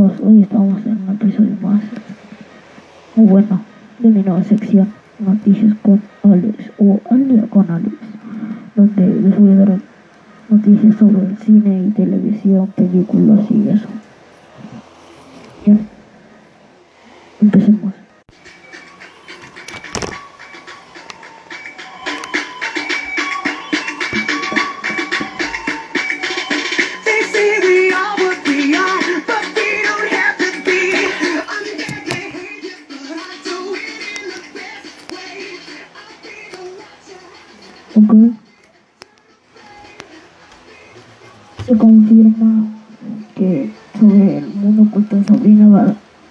hoy 0.00 0.42
estamos 0.42 0.84
en 0.86 1.02
un 1.02 1.10
episodio 1.10 1.56
más. 1.60 1.82
O 3.16 3.22
bueno, 3.22 3.60
de 3.98 4.08
mi 4.08 4.22
nueva 4.22 4.42
sección, 4.44 4.88
Noticias 5.18 5.74
con 5.82 6.00
Alex 6.22 6.70
o 6.78 6.98
Al 7.10 7.28
día 7.28 7.44
con 7.50 7.70
Alex, 7.70 7.94
donde 8.74 9.06
les 9.06 9.38
voy 9.38 9.52
a 9.52 9.56
dar 9.56 9.78
noticias 10.48 10.96
sobre 10.96 11.36
cine 11.44 11.84
y 11.88 11.90
televisión, 11.90 12.68
películas 12.68 13.40
y 13.50 13.68
eso. 13.68 13.88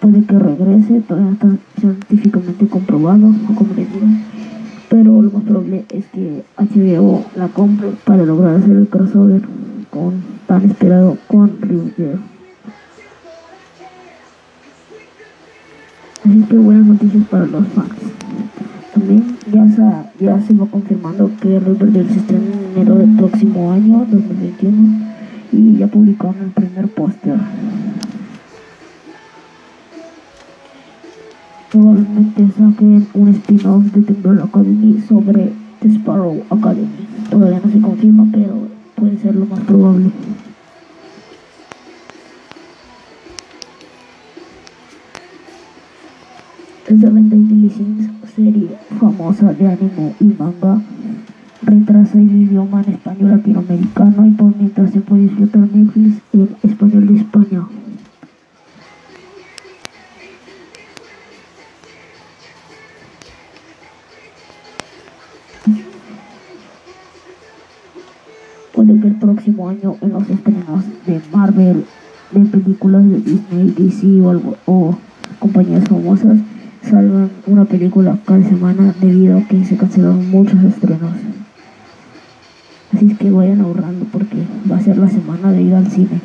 Puede 0.10 0.26
que 0.26 0.40
regrese, 0.40 1.02
todavía 1.02 1.32
está 1.34 1.48
científicamente 1.80 2.68
comprobado, 2.68 3.28
o 3.28 3.64
digan. 3.76 4.24
Pero 4.90 5.22
lo 5.22 5.30
más 5.30 5.44
probable 5.44 5.86
es 5.90 6.06
que 6.08 6.44
HBO 6.58 7.24
la 7.36 7.48
compre 7.50 7.92
para 8.06 8.26
lograr 8.26 8.56
hacer 8.56 8.76
el 8.76 8.88
crossover 8.88 9.42
con 9.92 10.24
tan 10.48 10.64
esperado 10.66 11.18
con 11.28 11.62
Riverdale. 11.62 12.20
Así 16.26 16.42
que 16.50 16.58
buenas 16.58 16.88
noticias 16.88 17.28
para 17.28 17.46
los 17.46 17.68
fans. 17.68 17.90
También 18.94 19.38
ya 19.52 19.70
se, 19.70 20.26
ya 20.26 20.42
se 20.42 20.54
va 20.54 20.66
confirmando 20.66 21.30
que 21.40 21.60
Riverdale 21.60 22.10
se 22.10 22.20
estrena 22.20 22.46
en 22.46 22.72
enero 22.76 22.96
del 22.96 23.16
próximo 23.16 23.72
año, 23.72 24.08
2021, 24.10 25.10
y 25.52 25.78
ya 25.78 25.88
publicaron 25.88 26.38
el 26.42 26.52
primer 26.52 26.88
póster. 26.88 27.36
Probablemente 31.72 32.48
saquen 32.58 33.08
un 33.14 33.28
spin-off 33.30 33.84
de 33.94 34.02
Timber 34.02 34.42
Academy 34.42 35.04
sobre 35.08 35.52
The 35.82 35.90
Sparrow 35.90 36.44
Academy. 36.50 37.08
Todavía 37.30 37.62
no 37.64 37.72
se 37.72 37.80
confirma, 37.80 38.28
pero 38.32 38.68
puede 38.96 39.18
ser 39.20 39.36
lo 39.36 39.46
más 39.46 39.60
probable. 39.62 40.12
Es 46.88 47.00
Vendai 47.02 47.70
Sims, 47.70 48.10
serie 48.36 48.70
famosa 49.00 49.54
de 49.54 49.68
anime 49.68 50.14
y 50.20 50.24
manga. 50.24 50.82
Retrasa 51.62 52.18
el 52.18 52.32
idioma 52.32 52.82
en 52.82 52.94
español 52.94 53.32
latinoamericano 53.32 54.26
y 54.26 54.32
por 54.32 54.56
mientras 54.58 54.92
se 54.92 55.02
puede 55.02 55.24
disfrutar 55.24 55.68
Netflix 55.72 56.22
en 56.34 56.50
español 56.64 57.08
de 57.08 57.18
España. 57.18 57.49
Próximo 69.20 69.70
año 69.70 69.96
en 70.02 70.14
los 70.14 70.30
estrenos 70.30 70.86
de 71.06 71.22
Marvel, 71.32 71.86
de 72.32 72.40
películas 72.46 73.04
de 73.10 73.20
Disney, 73.20 73.74
DC 73.78 74.22
o, 74.66 74.98
compañías 75.40 75.88
famosas 75.88 76.38
salgan 76.82 77.30
una 77.46 77.66
película 77.66 78.18
cada 78.26 78.44
semana 78.44 78.96
debido 79.00 79.38
a 79.38 79.42
que 79.44 79.64
se 79.66 79.78
cancelaron 79.78 80.30
muchos 80.32 80.64
estrenos. 80.64 81.12
Así 82.94 83.12
es 83.12 83.18
que 83.18 83.30
vayan 83.30 83.62
ahorrando 83.62 84.06
porque 84.12 84.38
va 84.70 84.78
a 84.78 84.82
ser 84.82 84.98
la 84.98 85.10
semana 85.10 85.52
de 85.52 85.62
ir 85.62 85.76
al 85.76 85.88
cine. 85.88 86.22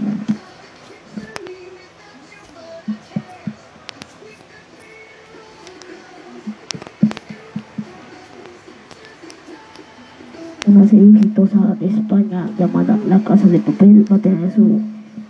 Una 10.67 10.89
serie 10.89 11.11
exitosa 11.11 11.77
de 11.79 11.89
España 11.89 12.49
llamada 12.59 12.99
La 13.07 13.19
Casa 13.19 13.47
de 13.47 13.59
Papel 13.59 14.11
va 14.11 14.17
a 14.17 14.19
tener 14.19 14.51
su 14.51 14.81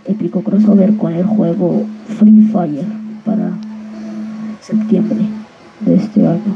épico 0.05 0.41
crossover 0.41 0.95
con 0.95 1.13
el 1.13 1.25
juego 1.25 1.85
Free 2.07 2.47
Fire 2.53 2.85
para 3.25 3.49
septiembre 4.61 5.25
de 5.81 5.95
este 5.95 6.25
año. 6.25 6.55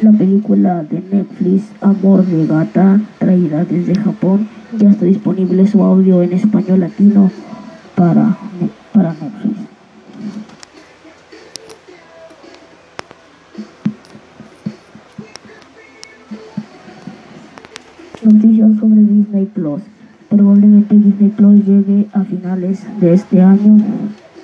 La 0.00 0.10
película 0.10 0.82
de 0.82 1.00
Netflix 1.00 1.66
Amor 1.80 2.26
de 2.26 2.44
Gata, 2.44 3.00
traída 3.18 3.64
desde 3.64 3.94
Japón, 3.94 4.48
ya 4.76 4.90
está 4.90 5.04
disponible 5.04 5.64
su 5.68 5.80
audio 5.84 6.22
en 6.24 6.32
español 6.32 6.80
latino 6.80 7.30
para, 7.94 8.36
para 8.92 9.10
Netflix. 9.10 9.61
Noticias 18.24 18.78
sobre 18.78 19.00
Disney 19.02 19.46
Plus. 19.46 19.82
Probablemente 20.28 20.94
Disney 20.94 21.30
Plus 21.30 21.66
llegue 21.66 22.06
a 22.12 22.22
finales 22.22 22.80
de 23.00 23.14
este 23.14 23.42
año 23.42 23.78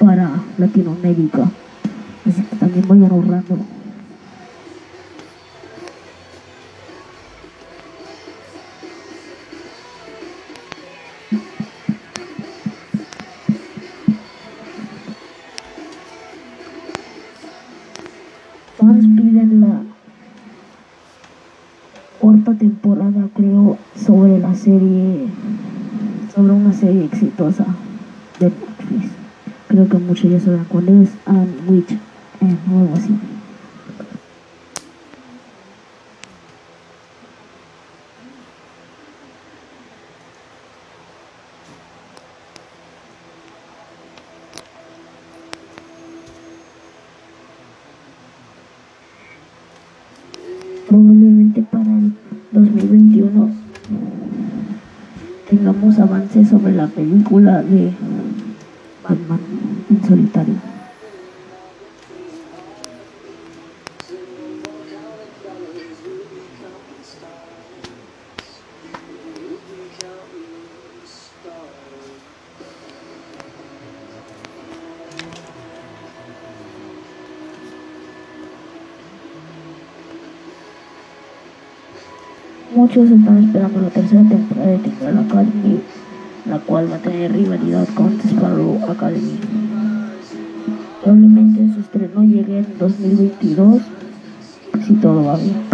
para 0.00 0.30
Latinoamérica. 0.58 1.48
Así 2.26 2.42
que 2.42 2.56
también 2.56 2.84
vayan 2.88 3.10
ahorrando. 3.12 3.58
Serie, 24.68 25.28
sobre 26.34 26.52
una 26.52 26.74
serie 26.74 27.06
exitosa 27.06 27.64
de 28.38 28.50
Netflix. 28.50 29.12
Creo 29.66 29.88
que 29.88 29.96
muchos 29.96 30.30
ya 30.30 30.38
saben 30.38 30.64
cuál 30.68 30.88
es, 30.88 31.10
and 31.24 31.70
Witch, 31.70 31.92
eh, 31.92 32.56
algo. 32.68 32.94
Probablemente 50.88 51.62
para 51.62 51.84
el 51.84 52.12
2021 52.52 53.68
tengamos 55.68 55.98
avances 55.98 56.48
sobre 56.48 56.72
la 56.72 56.86
película 56.86 57.62
de 57.62 57.92
Batman 59.02 59.40
en 59.90 60.08
solitario. 60.08 60.77
Muchos 82.78 83.10
están 83.10 83.38
esperando 83.38 83.80
la 83.80 83.88
tercera 83.88 84.22
temporada 84.22 84.68
de 84.68 84.78
Timber 84.78 85.18
Academy, 85.18 85.80
la 86.48 86.60
cual 86.60 86.88
va 86.88 86.94
a 86.94 86.98
tener 87.00 87.32
rivalidad 87.32 87.88
con 87.88 88.16
The 88.18 88.28
Academy. 88.88 89.36
Probablemente 91.02 91.74
su 91.74 91.80
estreno 91.80 92.22
llegue 92.22 92.58
en 92.58 92.78
2022, 92.78 93.82
si 94.86 94.92
todo 94.94 95.24
va 95.24 95.36
bien. 95.38 95.67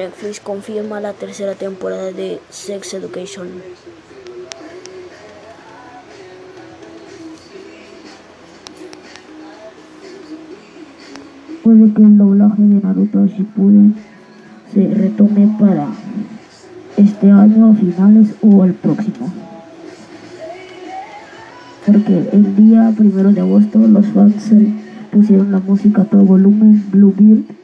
Netflix 0.00 0.40
confirma 0.40 0.98
la 0.98 1.12
tercera 1.12 1.54
temporada 1.54 2.10
de 2.10 2.40
Sex 2.48 2.94
Education. 2.94 3.48
Puede 11.62 11.92
que 11.92 12.02
el 12.02 12.16
doblaje 12.16 12.62
de 12.62 12.80
Naruto 12.82 13.26
Shippuden 13.26 13.94
se 14.72 14.88
retome 14.94 15.54
para 15.58 15.88
este 16.96 17.30
año, 17.30 17.74
finales 17.74 18.28
o 18.40 18.64
el 18.64 18.72
próximo. 18.72 19.30
Porque 21.84 22.30
el 22.32 22.56
día 22.56 22.90
primero 22.96 23.32
de 23.32 23.42
agosto 23.42 23.78
los 23.80 24.06
fans 24.06 24.50
pusieron 25.12 25.52
la 25.52 25.58
música 25.58 26.02
a 26.02 26.04
todo 26.06 26.24
volumen, 26.24 26.82
Bluebeard, 26.90 27.59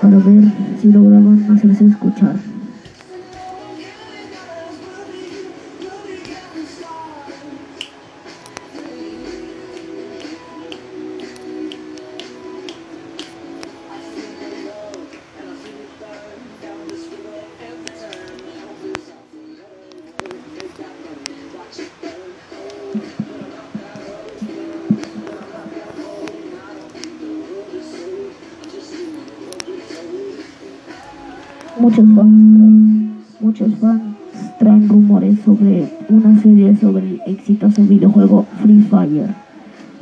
para 0.00 0.16
ver 0.18 0.44
si 0.80 0.90
lograban 0.90 1.46
hacerse 1.50 1.84
escuchar. 1.84 2.49
Muchos 31.80 32.04
fans, 32.14 33.10
muchos 33.40 33.74
fans 33.76 34.02
traen 34.58 34.86
rumores 34.86 35.38
sobre 35.42 35.90
una 36.10 36.38
serie 36.42 36.76
sobre 36.76 37.08
el 37.08 37.22
exitoso 37.24 37.82
videojuego 37.84 38.44
Free 38.60 38.82
Fire. 38.82 39.34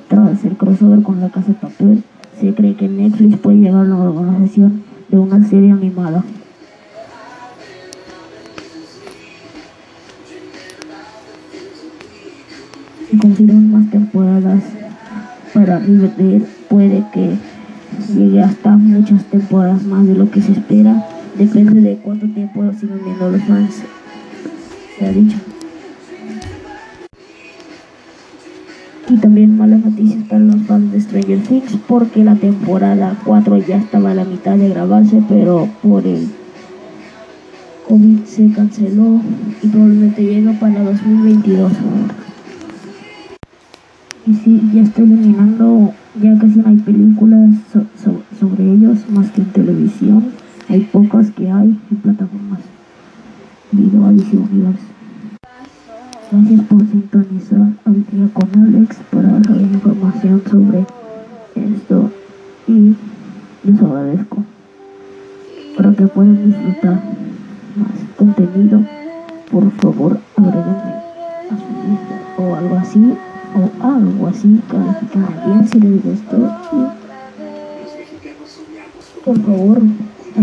Tras 0.09 0.45
el 0.45 0.57
crossover 0.57 1.05
con 1.05 1.21
la 1.21 1.29
casa 1.29 1.53
de 1.53 1.55
papel, 1.55 2.03
se 2.41 2.53
cree 2.53 2.75
que 2.75 2.89
Netflix 2.89 3.39
puede 3.39 3.59
llegar 3.59 3.83
a 3.83 3.89
la 3.91 3.97
organización 3.97 4.83
de 5.09 5.19
una 5.19 5.47
serie 5.47 5.71
animada. 5.71 6.25
Confirman 13.21 13.71
más 13.71 13.91
temporadas 13.93 14.65
para 15.55 15.79
Riverdale, 15.79 16.43
puede 16.69 17.05
que 17.15 17.37
llegue 18.13 18.43
hasta 18.43 18.77
muchas 18.77 19.23
temporadas 19.27 19.85
más 19.85 20.05
de 20.09 20.17
lo 20.17 20.29
que 20.29 20.43
se 20.43 20.51
espera. 20.51 21.07
Depende 21.39 21.81
de 21.81 21.97
cuánto 21.99 22.27
tiempo 22.29 22.73
sigan 22.73 22.99
viendo 23.05 23.31
los 23.31 23.43
fans. 23.45 23.85
Se 24.99 25.07
ha 25.07 25.13
dicho. 25.13 25.37
Y 29.09 29.17
también 29.19 29.57
malas 29.57 29.81
noticias 29.85 30.23
para 30.25 30.41
los 30.45 30.63
fans 30.67 30.93
de 30.93 31.01
Stranger 31.01 31.41
Things 31.43 31.79
porque 31.87 32.25
la 32.25 32.35
temporada 32.35 33.17
4 33.25 33.57
ya 33.59 33.77
estaba 33.77 34.11
a 34.11 34.15
la 34.15 34.25
mitad 34.25 34.59
de 34.59 34.69
grabarse, 34.69 35.23
pero 35.29 35.69
por 35.81 36.07
el 36.07 36.27
COVID 37.87 38.25
se 38.25 38.51
canceló 38.53 39.21
y 39.63 39.69
probablemente 39.69 40.23
llega 40.25 40.53
para 40.53 40.83
2022. 40.83 41.73
Y 44.27 44.35
sí, 44.35 44.61
ya 44.75 44.83
estoy 44.83 45.05
eliminando, 45.05 45.95
ya 46.21 46.37
casi 46.39 46.59
no 46.59 46.69
hay 46.69 46.77
películas 46.77 47.51
so- 47.73 47.87
sobre 48.39 48.73
ellos 48.73 49.09
más 49.11 49.31
que 49.31 49.41
en 49.41 49.47
televisión. 49.53 50.38
Hay 50.71 50.81
pocas 50.81 51.31
que 51.31 51.51
hay 51.51 51.81
en 51.91 51.97
plataformas. 51.97 52.61
Video 53.73 54.03
Universe. 54.03 54.85
Gracias 56.31 56.61
por 56.69 56.81
sintonizar 56.81 57.73
al 57.87 58.05
día 58.05 58.29
con 58.35 58.63
Alex 58.65 58.99
para 59.11 59.29
dar 59.29 59.61
información 59.63 60.43
sobre 60.51 60.85
esto 61.55 62.11
y 62.67 62.95
les 63.65 63.83
agradezco. 63.83 64.45
Para 65.75 65.95
que 65.95 66.07
puedan 66.07 66.45
disfrutar 66.45 67.03
más 67.77 67.93
contenido, 68.19 68.83
por 69.51 69.71
favor 69.71 70.21
agréguenme 70.37 70.93
a 71.51 71.57
su 71.57 71.71
lista 71.89 72.43
o 72.43 72.55
algo 72.55 72.77
así 72.77 73.15
o 73.57 73.87
algo 73.87 74.27
así, 74.27 74.61
califíquenme 74.69 75.47
bien 75.47 75.67
si 75.67 75.81
les 75.81 76.05
gustó 76.05 76.37
y 76.73 77.09
por 79.25 79.41
favor 79.41 79.81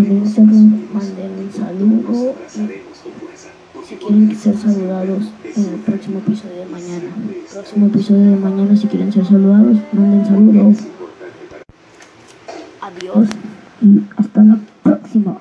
Instagram 0.03 0.89
manden 0.93 1.31
un 1.39 1.51
saludo 1.53 2.35
y 3.81 3.87
si 3.87 3.95
quieren 3.95 4.35
ser 4.35 4.57
saludados 4.57 5.23
en 5.43 5.73
el 5.73 5.79
próximo 5.81 6.19
episodio 6.19 6.57
de 6.57 6.65
mañana. 6.65 7.11
Próximo 7.53 7.87
episodio 7.87 8.31
de 8.31 8.35
mañana 8.35 8.75
si 8.75 8.87
quieren 8.87 9.13
ser 9.13 9.25
saludados, 9.25 9.77
manden 9.93 10.25
saludos. 10.25 10.77
Adiós 12.81 13.29
y 13.81 14.01
hasta 14.17 14.43
la 14.43 14.59
próxima. 14.83 15.37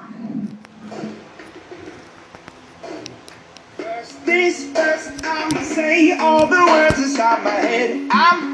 This 4.24 4.64
first, 4.72 5.24
I'ma 5.24 5.62
say 5.62 6.16
all 6.18 6.46
the 6.46 6.64
words 6.64 6.98
inside 6.98 7.42
my 7.42 7.50
head. 7.50 8.08
I'm 8.10 8.53